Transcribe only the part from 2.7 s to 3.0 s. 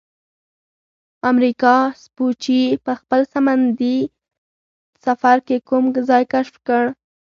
په